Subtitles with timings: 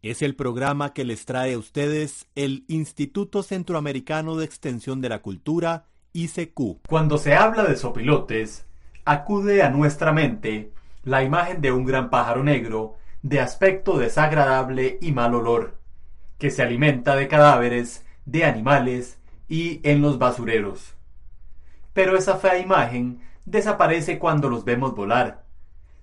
[0.00, 5.22] Es el programa que les trae a ustedes el Instituto Centroamericano de Extensión de la
[5.22, 6.86] Cultura, ICQ.
[6.88, 8.64] Cuando se habla de sopilotes,
[9.04, 10.72] acude a nuestra mente
[11.02, 15.80] la imagen de un gran pájaro negro de aspecto desagradable y mal olor,
[16.38, 20.94] que se alimenta de cadáveres, de animales y en los basureros.
[21.92, 25.47] Pero esa fea imagen desaparece cuando los vemos volar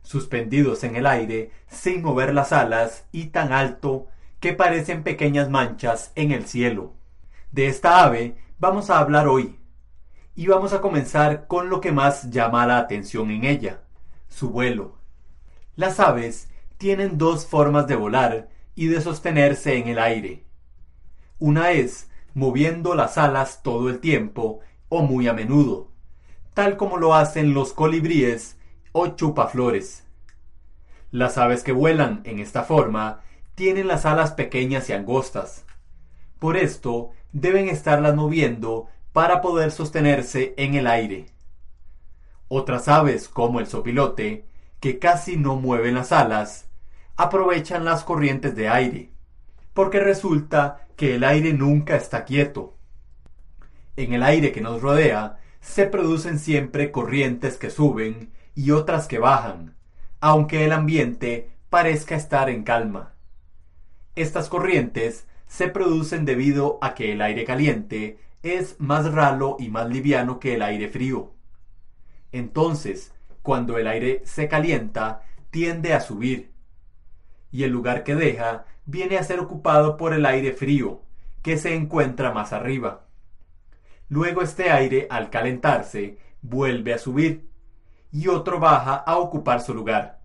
[0.05, 4.07] suspendidos en el aire sin mover las alas y tan alto
[4.39, 6.93] que parecen pequeñas manchas en el cielo.
[7.51, 9.59] De esta ave vamos a hablar hoy
[10.35, 13.81] y vamos a comenzar con lo que más llama la atención en ella,
[14.29, 14.99] su vuelo.
[15.75, 20.45] Las aves tienen dos formas de volar y de sostenerse en el aire.
[21.39, 25.89] Una es moviendo las alas todo el tiempo o muy a menudo,
[26.53, 28.57] tal como lo hacen los colibríes
[28.97, 30.05] o chupaflores.
[31.11, 33.19] Las aves que vuelan en esta forma
[33.53, 35.65] tienen las alas pequeñas y angostas.
[36.39, 41.25] Por esto deben estarlas moviendo para poder sostenerse en el aire.
[42.47, 44.45] Otras aves, como el sopilote,
[44.79, 46.69] que casi no mueven las alas,
[47.17, 49.11] aprovechan las corrientes de aire,
[49.73, 52.77] porque resulta que el aire nunca está quieto.
[53.97, 59.19] En el aire que nos rodea se producen siempre corrientes que suben y otras que
[59.19, 59.75] bajan,
[60.21, 63.13] aunque el ambiente parezca estar en calma.
[64.15, 69.89] Estas corrientes se producen debido a que el aire caliente es más ralo y más
[69.89, 71.33] liviano que el aire frío.
[72.31, 76.51] Entonces, cuando el aire se calienta, tiende a subir,
[77.51, 81.01] y el lugar que deja viene a ser ocupado por el aire frío,
[81.41, 83.05] que se encuentra más arriba.
[84.09, 87.49] Luego este aire, al calentarse, vuelve a subir,
[88.15, 90.21] y otro baja a ocupar su lugar.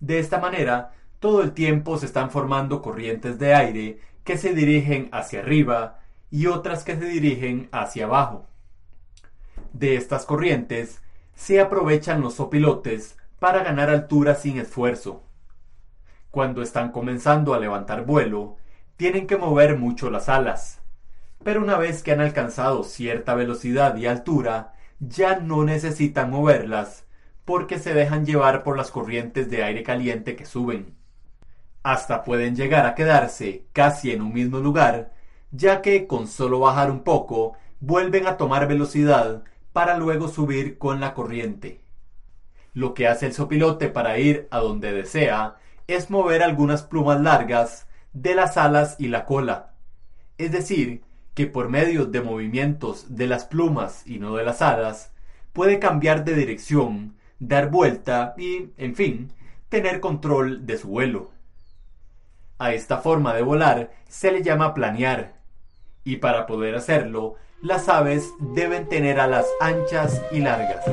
[0.00, 5.10] De esta manera, todo el tiempo se están formando corrientes de aire que se dirigen
[5.12, 6.00] hacia arriba
[6.32, 8.48] y otras que se dirigen hacia abajo.
[9.72, 11.02] De estas corrientes
[11.36, 15.22] se aprovechan los sopilotes para ganar altura sin esfuerzo.
[16.32, 18.56] Cuando están comenzando a levantar vuelo,
[18.96, 20.82] tienen que mover mucho las alas,
[21.44, 27.03] pero una vez que han alcanzado cierta velocidad y altura, ya no necesitan moverlas
[27.44, 30.94] porque se dejan llevar por las corrientes de aire caliente que suben.
[31.82, 35.12] Hasta pueden llegar a quedarse casi en un mismo lugar,
[35.50, 41.00] ya que con solo bajar un poco vuelven a tomar velocidad para luego subir con
[41.00, 41.80] la corriente.
[42.72, 45.56] Lo que hace el sopilote para ir a donde desea
[45.86, 49.74] es mover algunas plumas largas de las alas y la cola.
[50.38, 51.02] Es decir,
[51.34, 55.12] que por medio de movimientos de las plumas y no de las alas,
[55.52, 59.32] puede cambiar de dirección, dar vuelta y, en fin,
[59.68, 61.30] tener control de su vuelo.
[62.58, 65.34] A esta forma de volar se le llama planear,
[66.04, 70.84] y para poder hacerlo, las aves deben tener alas anchas y largas.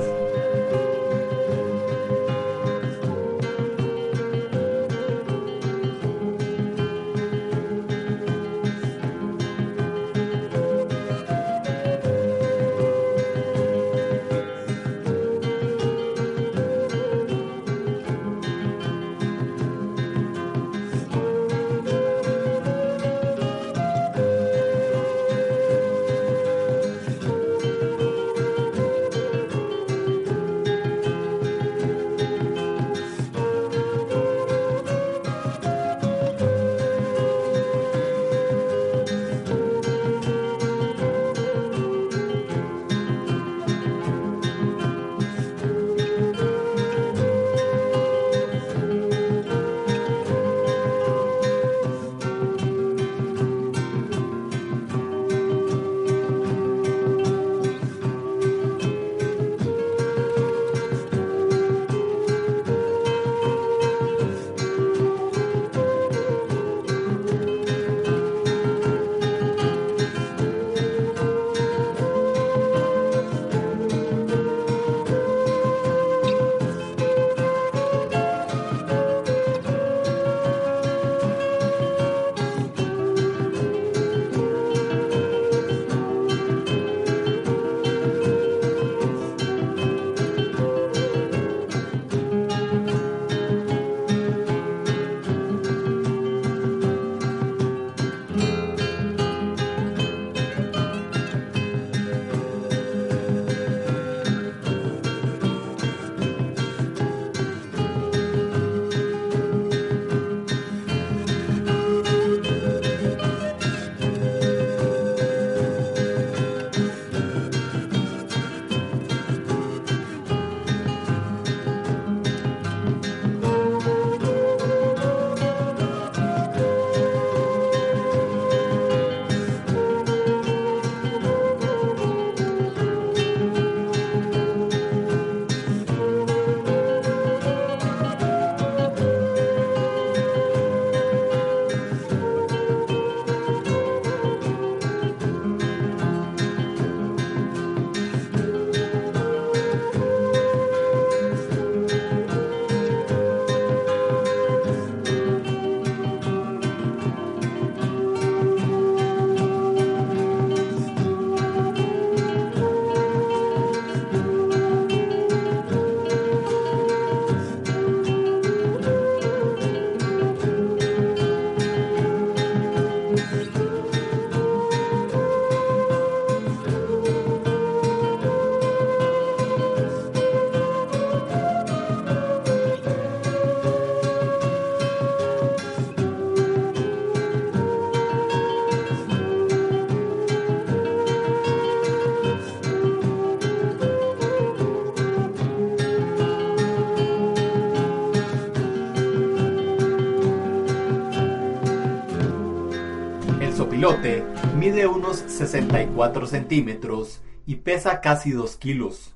[204.82, 209.14] Mide unos 64 centímetros y pesa casi 2 kilos.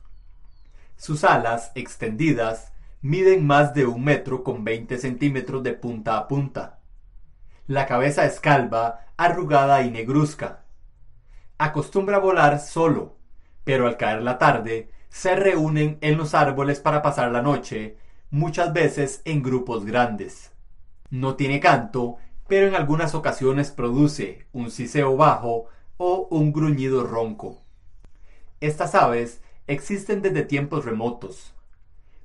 [0.95, 2.71] Sus alas, extendidas,
[3.01, 6.81] miden más de un metro con 20 centímetros de punta a punta.
[7.65, 10.65] La cabeza es calva, arrugada y negruzca.
[11.57, 13.17] Acostumbra volar solo,
[13.63, 17.97] pero al caer la tarde se reúnen en los árboles para pasar la noche,
[18.29, 20.51] muchas veces en grupos grandes.
[21.09, 25.65] No tiene canto, pero en algunas ocasiones produce un siseo bajo
[25.97, 27.61] o un gruñido ronco.
[28.61, 31.53] Estas aves existen desde tiempos remotos.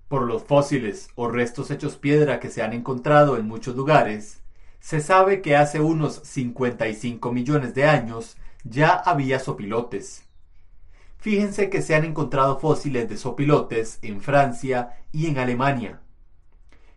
[0.08, 4.43] Por los fósiles o restos hechos piedra que se han encontrado en muchos lugares,
[4.81, 10.25] se sabe que hace unos 55 millones de años ya había sopilotes.
[11.19, 16.00] Fíjense que se han encontrado fósiles de sopilotes en Francia y en Alemania.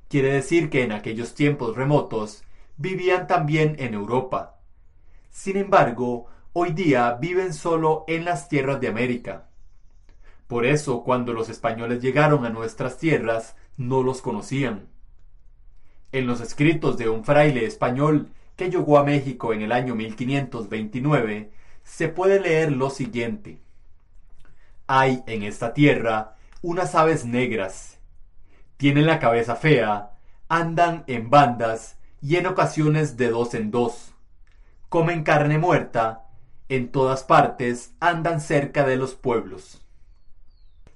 [0.07, 2.43] Quiere decir que en aquellos tiempos remotos
[2.77, 4.59] vivían también en Europa.
[5.29, 9.49] Sin embargo, hoy día viven solo en las tierras de América.
[10.47, 14.87] Por eso, cuando los españoles llegaron a nuestras tierras, no los conocían.
[16.11, 21.51] En los escritos de un fraile español que llegó a México en el año 1529,
[21.83, 23.59] se puede leer lo siguiente.
[24.85, 27.99] Hay en esta tierra unas aves negras.
[28.77, 30.11] Tienen la cabeza fea,
[30.49, 34.13] andan en bandas y en ocasiones de dos en dos.
[34.87, 36.29] Comen carne muerta,
[36.69, 39.81] en todas partes andan cerca de los pueblos.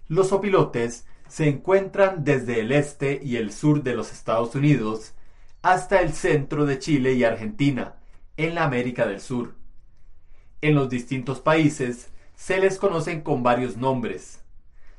[0.07, 5.15] Los opilotes se encuentran desde el este y el sur de los Estados Unidos
[5.62, 7.98] hasta el centro de Chile y Argentina,
[8.38, 9.55] en la América del Sur.
[10.62, 14.39] En los distintos países se les conocen con varios nombres: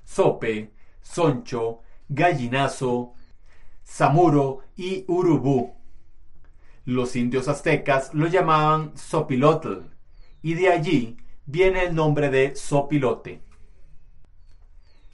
[0.05, 1.81] sope, soncho,
[2.11, 3.15] gallinazo,
[3.83, 5.78] samuro y urubú.
[6.89, 9.91] Los indios aztecas lo llamaban sopilotl,
[10.41, 13.43] y de allí viene el nombre de sopilote.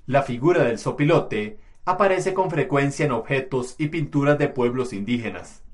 [0.07, 5.65] La figura del sopilote aparece con frecuencia en objetos y pinturas de pueblos indígenas.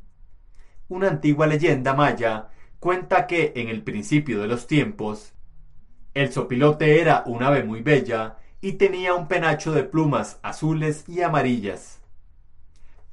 [0.89, 5.35] Una antigua leyenda maya cuenta que en el principio de los tiempos,
[6.15, 11.21] el sopilote era un ave muy bella y tenía un penacho de plumas azules y
[11.21, 12.00] amarillas.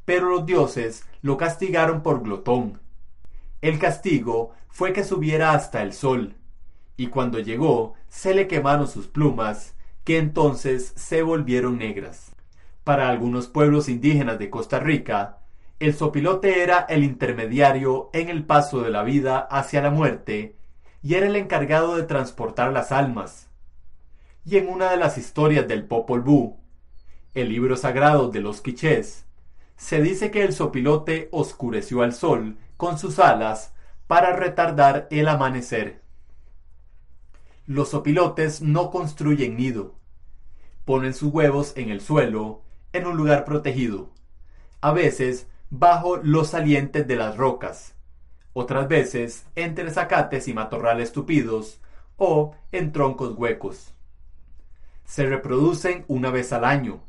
[0.07, 2.79] Pero los dioses lo castigaron por glotón.
[3.61, 6.37] El castigo fue que subiera hasta el sol,
[6.95, 12.31] y cuando llegó se le quemaron sus plumas que entonces se volvieron negras.
[12.85, 15.39] Para algunos pueblos indígenas de Costa Rica,
[15.77, 20.55] el sopilote era el intermediario en el paso de la vida hacia la muerte
[21.03, 23.49] y era el encargado de transportar las almas.
[24.45, 26.55] Y en una de las historias del Popol Vuh,
[27.33, 29.26] el libro sagrado de los quichés,
[29.77, 33.73] se dice que el sopilote oscureció al sol con sus alas
[34.07, 36.01] para retardar el amanecer.
[37.65, 39.95] Los sopilotes no construyen nido.
[40.83, 44.09] Ponen sus huevos en el suelo, en un lugar protegido.
[44.81, 47.93] A veces bajo los salientes de las rocas.
[48.53, 51.81] Otras veces entre zacates y matorrales tupidos
[52.15, 53.93] o en troncos huecos.
[55.05, 57.01] Se reproducen una vez al año,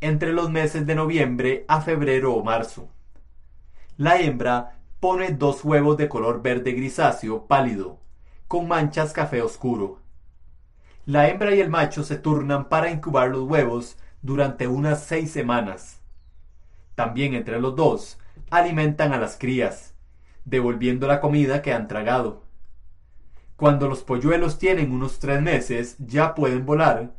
[0.00, 2.88] entre los meses de noviembre a febrero o marzo.
[3.96, 8.00] La hembra pone dos huevos de color verde grisáceo pálido,
[8.46, 10.00] con manchas café oscuro.
[11.04, 16.00] La hembra y el macho se turnan para incubar los huevos durante unas seis semanas.
[16.94, 18.18] También entre los dos
[18.50, 19.94] alimentan a las crías,
[20.44, 22.44] devolviendo la comida que han tragado.
[23.56, 27.14] Cuando los polluelos tienen unos tres meses ya pueden volar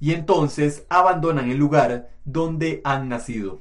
[0.00, 3.60] y entonces abandonan el lugar donde han nacido.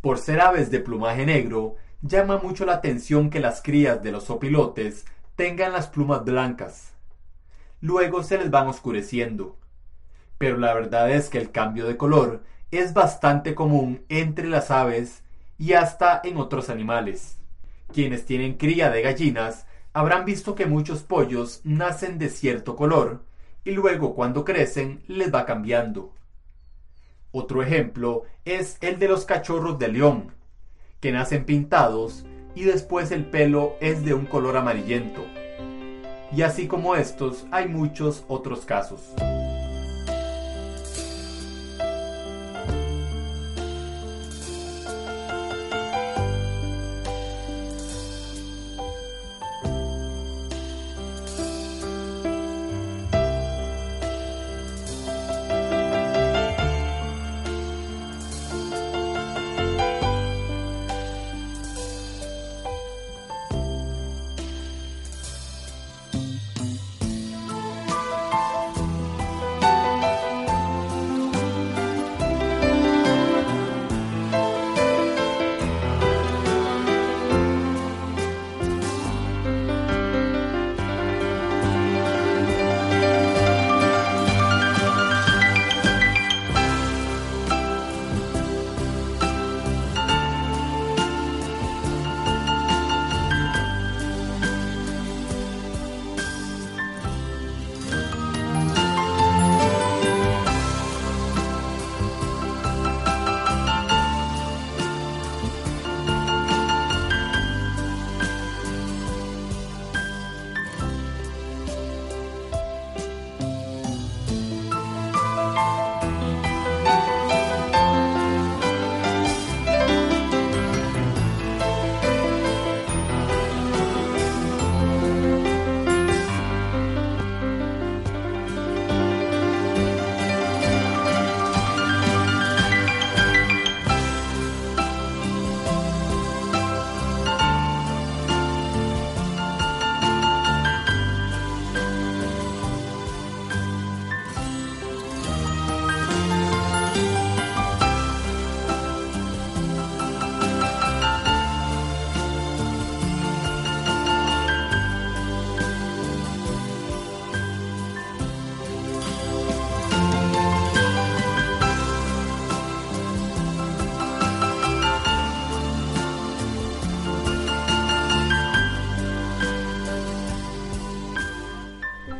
[0.00, 4.30] Por ser aves de plumaje negro, llama mucho la atención que las crías de los
[4.30, 6.92] opilotes tengan las plumas blancas.
[7.80, 9.56] Luego se les van oscureciendo.
[10.38, 15.22] Pero la verdad es que el cambio de color es bastante común entre las aves
[15.58, 17.38] y hasta en otros animales.
[17.92, 23.24] Quienes tienen cría de gallinas habrán visto que muchos pollos nacen de cierto color
[23.66, 26.14] y luego cuando crecen les va cambiando.
[27.32, 30.32] Otro ejemplo es el de los cachorros de león,
[31.00, 35.26] que nacen pintados y después el pelo es de un color amarillento.
[36.32, 39.14] Y así como estos, hay muchos otros casos.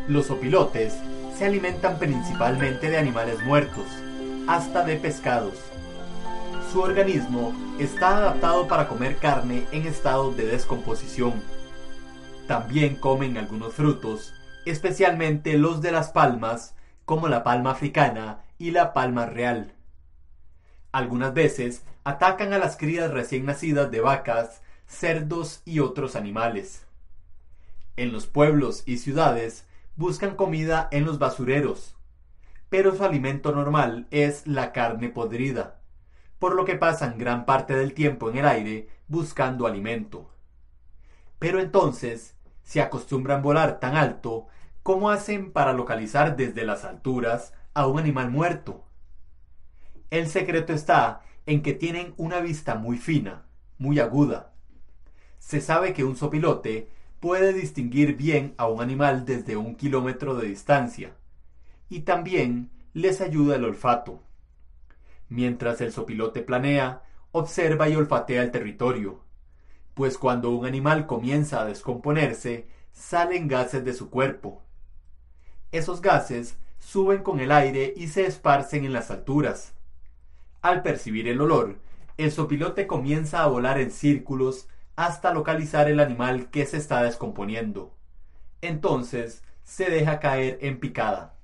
[0.09, 0.95] Los opilotes
[1.37, 3.87] se alimentan principalmente de animales muertos,
[4.47, 5.55] hasta de pescados.
[6.71, 11.35] Su organismo está adaptado para comer carne en estado de descomposición.
[12.47, 14.33] También comen algunos frutos,
[14.65, 19.73] especialmente los de las palmas, como la palma africana y la palma real.
[20.93, 26.87] Algunas veces atacan a las crías recién nacidas de vacas, cerdos y otros animales.
[27.97, 29.66] En los pueblos y ciudades
[29.97, 31.97] buscan comida en los basureros,
[32.69, 35.81] pero su alimento normal es la carne podrida,
[36.39, 40.31] por lo que pasan gran parte del tiempo en el aire buscando alimento.
[41.39, 44.47] Pero entonces se acostumbran volar tan alto
[44.83, 48.85] como hacen para localizar desde las alturas a un animal muerto.
[50.11, 53.47] El secreto está en que tienen una vista muy fina,
[53.79, 54.53] muy aguda.
[55.39, 56.91] Se sabe que un sopilote
[57.27, 61.17] puede distinguir bien a un animal desde un kilómetro de distancia,
[61.89, 64.23] y también les ayuda el olfato.
[65.29, 67.03] Mientras el sopilote planea,
[67.33, 69.25] observa y olfatea el territorio,
[69.95, 74.63] pues cuando un animal comienza a descomponerse, salen gases de su cuerpo.
[75.73, 79.75] Esos gases suben con el aire y se esparcen en las alturas.
[80.63, 81.81] Al percibir el olor,
[82.19, 87.95] el sopilote comienza a volar en círculos hasta localizar el animal que se está descomponiendo.
[88.63, 91.35] Entonces se deja caer en picada.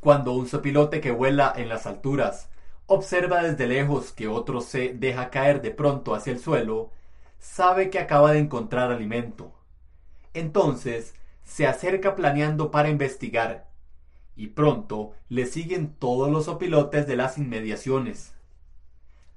[0.00, 2.50] Cuando un sopilote que vuela en las alturas
[2.86, 6.90] observa desde lejos que otro se deja caer de pronto hacia el suelo,
[7.38, 9.52] sabe que acaba de encontrar alimento.
[10.34, 11.14] Entonces
[11.44, 13.68] se acerca planeando para investigar,
[14.36, 18.34] y pronto le siguen todos los opilotes de las inmediaciones.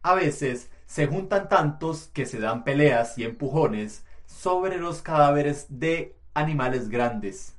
[0.01, 6.15] A veces se juntan tantos que se dan peleas y empujones sobre los cadáveres de
[6.33, 7.55] animales grandes.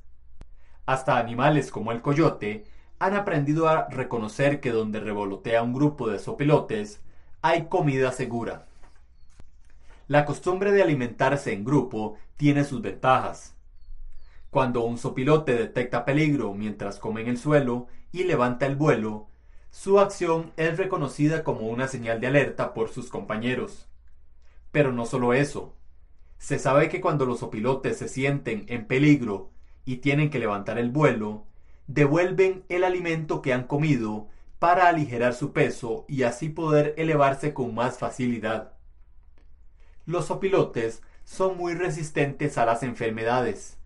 [0.85, 2.65] Hasta animales como el coyote
[2.99, 7.01] han aprendido a reconocer que donde revolotea un grupo de sopilotes
[7.41, 8.65] hay comida segura.
[10.07, 13.53] La costumbre de alimentarse en grupo tiene sus ventajas.
[14.49, 19.27] Cuando un sopilote detecta peligro mientras come en el suelo y levanta el vuelo,
[19.79, 23.87] su acción es reconocida como una señal de alerta por sus compañeros.
[24.71, 25.75] Pero no solo eso.
[26.39, 29.51] Se sabe que cuando los opilotes se sienten en peligro
[29.85, 31.45] y tienen que levantar el vuelo,
[31.85, 37.75] devuelven el alimento que han comido para aligerar su peso y así poder elevarse con
[37.75, 38.73] más facilidad.
[40.07, 43.77] Los opilotes son muy resistentes a las enfermedades.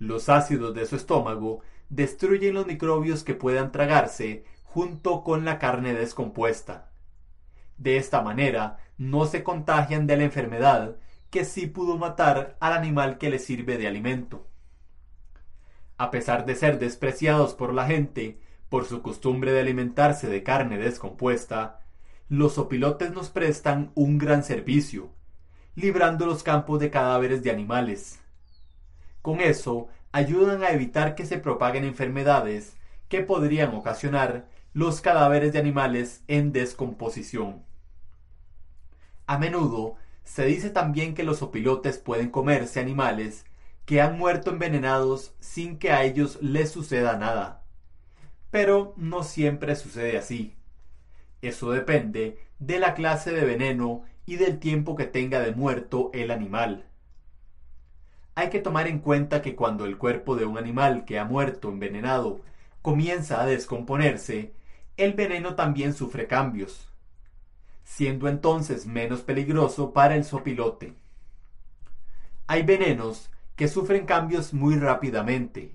[0.00, 5.94] Los ácidos de su estómago destruyen los microbios que puedan tragarse junto con la carne
[5.94, 6.90] descompuesta.
[7.76, 10.96] De esta manera no se contagian de la enfermedad
[11.28, 14.46] que sí pudo matar al animal que les sirve de alimento.
[15.96, 20.78] A pesar de ser despreciados por la gente por su costumbre de alimentarse de carne
[20.78, 21.80] descompuesta,
[22.28, 25.10] los opilotes nos prestan un gran servicio,
[25.74, 28.20] librando los campos de cadáveres de animales.
[29.20, 32.76] Con eso, ayudan a evitar que se propaguen enfermedades
[33.08, 37.64] que podrían ocasionar los cadáveres de animales en descomposición.
[39.26, 43.44] A menudo se dice también que los opilotes pueden comerse animales
[43.84, 47.64] que han muerto envenenados sin que a ellos les suceda nada.
[48.50, 50.54] Pero no siempre sucede así.
[51.42, 56.30] Eso depende de la clase de veneno y del tiempo que tenga de muerto el
[56.30, 56.86] animal.
[58.36, 61.68] Hay que tomar en cuenta que cuando el cuerpo de un animal que ha muerto
[61.68, 62.40] envenenado
[62.82, 64.52] comienza a descomponerse,
[65.00, 66.90] el veneno también sufre cambios,
[67.84, 70.94] siendo entonces menos peligroso para el sopilote.
[72.46, 75.74] Hay venenos que sufren cambios muy rápidamente.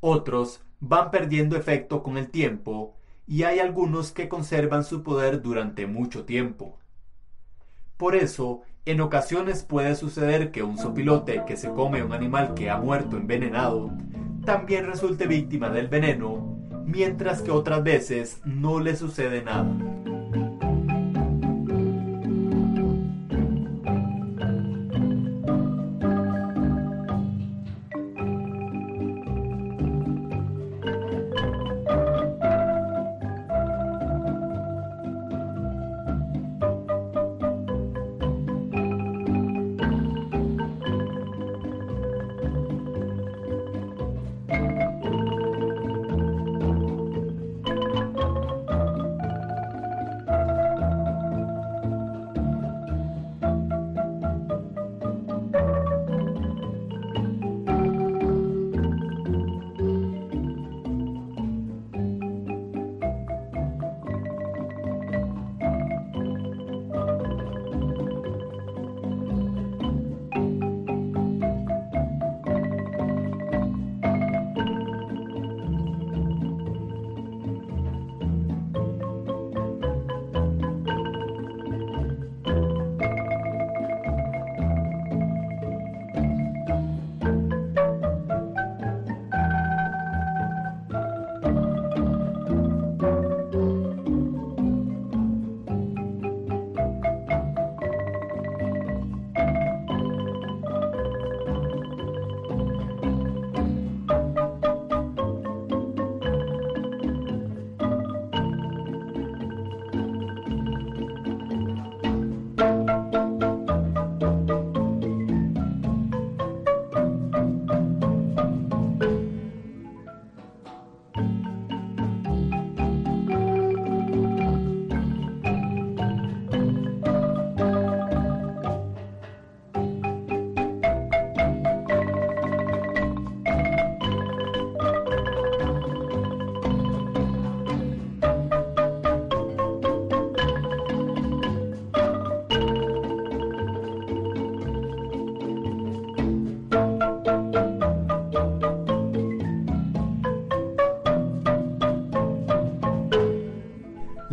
[0.00, 5.86] Otros van perdiendo efecto con el tiempo y hay algunos que conservan su poder durante
[5.86, 6.78] mucho tiempo.
[7.96, 12.68] Por eso, en ocasiones puede suceder que un sopilote que se come un animal que
[12.68, 13.92] ha muerto envenenado
[14.44, 16.53] también resulte víctima del veneno
[16.84, 19.66] mientras que otras veces no le sucede nada.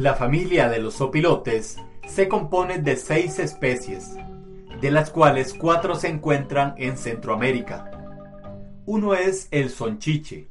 [0.02, 4.16] La familia de los sopilotes se compone de seis especies,
[4.82, 7.92] de las cuales cuatro se encuentran en Centroamérica.
[8.88, 10.50] Uno es el sonchiche,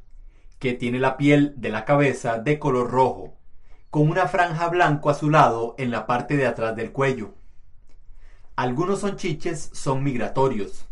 [0.57, 3.35] que tiene la piel de la cabeza de color rojo,
[3.89, 7.33] con una franja blanco azulado en la parte de atrás del cuello.
[8.55, 10.87] Algunos sonchiches son migratorios.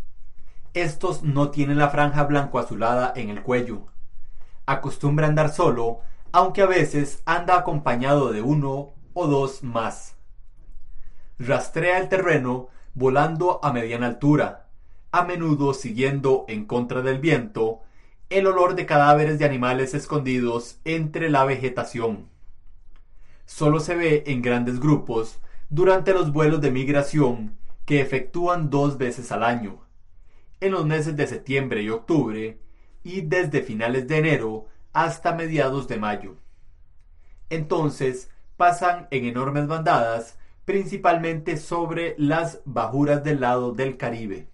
[0.73, 3.85] Estos no tienen la franja blanco azulada en el cuello.
[4.65, 10.15] Acostumbra andar solo, aunque a veces anda acompañado de uno o dos más.
[11.37, 14.67] Rastrea el terreno volando a mediana altura,
[15.11, 17.81] a menudo siguiendo en contra del viento
[18.29, 22.27] el olor de cadáveres de animales escondidos entre la vegetación.
[23.45, 25.39] Solo se ve en grandes grupos
[25.69, 29.79] durante los vuelos de migración que efectúan dos veces al año,
[30.61, 32.59] en los meses de septiembre y octubre,
[33.03, 36.37] y desde finales de enero hasta mediados de mayo.
[37.49, 44.49] Entonces pasan en enormes bandadas principalmente sobre las bajuras del lado del Caribe.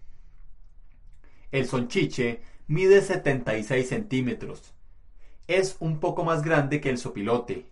[1.52, 4.74] El sonchiche mide 76 centímetros.
[5.48, 7.70] Es un poco más grande que el sopilote.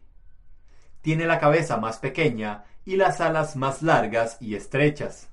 [1.02, 5.30] Tiene la cabeza más pequeña y las alas más largas y estrechas.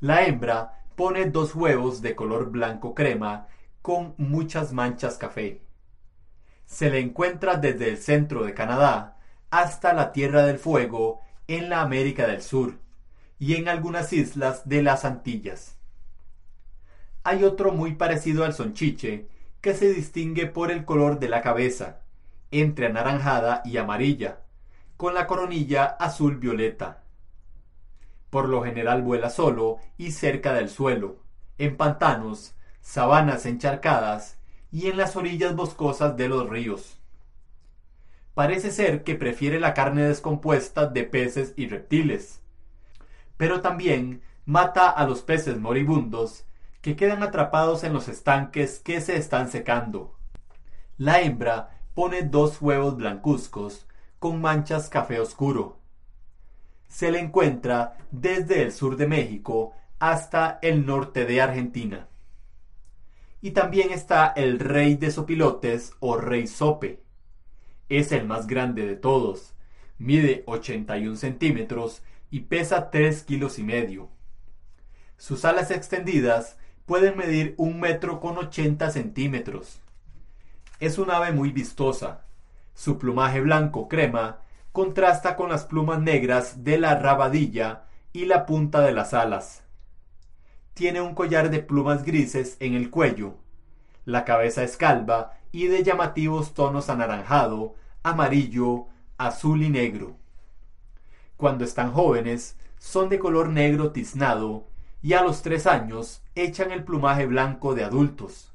[0.00, 3.48] La hembra pone dos huevos de color blanco crema
[3.82, 5.62] con muchas manchas café.
[6.68, 9.16] Se le encuentra desde el centro de Canadá
[9.50, 12.78] hasta la Tierra del Fuego en la América del Sur
[13.38, 15.78] y en algunas islas de las Antillas.
[17.24, 19.28] Hay otro muy parecido al sonchiche
[19.62, 22.02] que se distingue por el color de la cabeza,
[22.50, 24.40] entre anaranjada y amarilla,
[24.98, 27.02] con la coronilla azul violeta.
[28.28, 31.16] Por lo general vuela solo y cerca del suelo,
[31.56, 34.37] en pantanos, sabanas encharcadas
[34.70, 36.98] y en las orillas boscosas de los ríos.
[38.34, 42.40] Parece ser que prefiere la carne descompuesta de peces y reptiles.
[43.36, 46.44] Pero también mata a los peces moribundos
[46.80, 50.16] que quedan atrapados en los estanques que se están secando.
[50.96, 53.86] La hembra pone dos huevos blancuzcos
[54.18, 55.78] con manchas café oscuro.
[56.86, 62.08] Se le encuentra desde el sur de México hasta el norte de Argentina.
[63.40, 67.02] Y también está el rey de sopilotes o rey sope
[67.88, 69.54] es el más grande de todos.
[69.98, 74.10] Mide 81 centímetros y pesa 3 kilos y medio.
[75.16, 79.80] Sus alas extendidas pueden medir un metro con 80 centímetros.
[80.80, 82.24] Es un ave muy vistosa.
[82.74, 84.40] Su plumaje blanco crema
[84.72, 89.64] contrasta con las plumas negras de la rabadilla y la punta de las alas.
[90.78, 93.34] Tiene un collar de plumas grises en el cuello.
[94.04, 98.86] La cabeza es calva y de llamativos tonos anaranjado, amarillo,
[99.16, 100.14] azul y negro.
[101.36, 104.68] Cuando están jóvenes, son de color negro tiznado
[105.02, 108.52] y a los tres años echan el plumaje blanco de adultos.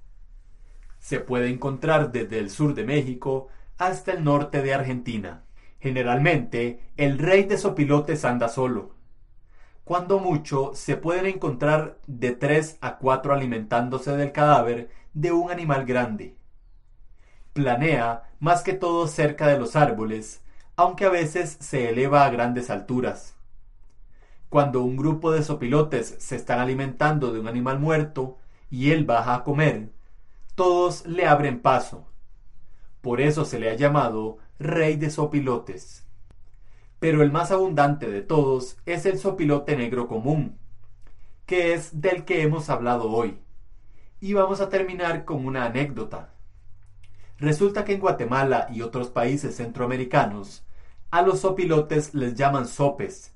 [1.00, 5.44] Se puede encontrar desde el sur de México hasta el norte de Argentina.
[5.82, 8.96] Generalmente, el rey de sopilotes anda solo.
[9.84, 15.86] Cuando mucho, se pueden encontrar de tres a cuatro alimentándose del cadáver de un animal
[15.86, 16.38] grande.
[17.52, 20.42] Planea más que todo cerca de los árboles,
[20.78, 23.36] aunque a veces se eleva a grandes alturas.
[24.48, 28.38] Cuando un grupo de sopilotes se están alimentando de un animal muerto
[28.70, 29.90] y él baja a comer,
[30.56, 32.08] todos le abren paso.
[33.02, 36.06] Por eso se le ha llamado rey de sopilotes.
[37.04, 40.58] Pero el más abundante de todos es el sopilote negro común,
[41.46, 43.40] que es del que hemos hablado hoy.
[44.22, 46.30] Y vamos a terminar con una anécdota.
[47.40, 50.64] Resulta que en Guatemala y otros países centroamericanos,
[51.12, 53.34] a los sopilotes les llaman sopes,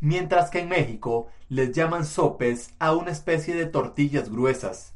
[0.00, 4.94] mientras que en México les llaman sopes a una especie de tortillas gruesas,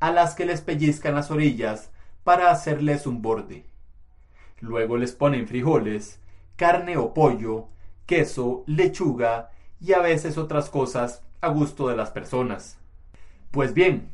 [0.00, 1.92] a las que les pellizcan las orillas
[2.24, 3.64] para hacerles un borde.
[4.60, 6.20] Luego les ponen frijoles,
[6.58, 7.68] carne o pollo,
[8.04, 12.78] queso, lechuga y a veces otras cosas a gusto de las personas.
[13.52, 14.10] Pues bien,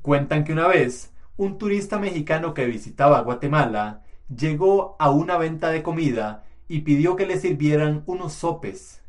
[0.00, 5.82] cuentan que una vez un turista mexicano que visitaba Guatemala llegó a una venta de
[5.82, 9.02] comida y pidió que le sirvieran unos sopes.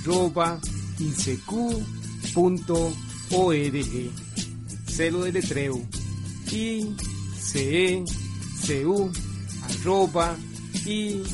[0.00, 0.60] arroba
[4.88, 5.80] Celo de letreo
[6.52, 6.94] e
[9.62, 10.36] arroba
[10.84, 11.30] icecu.org.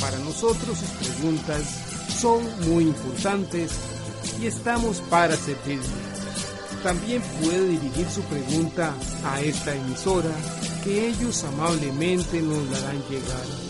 [0.00, 1.62] Para nosotros sus preguntas
[2.20, 3.72] son muy importantes
[4.40, 5.84] y estamos para servirle.
[6.82, 10.30] También puede dirigir su pregunta a esta emisora
[10.82, 13.69] que ellos amablemente nos la harán llegar.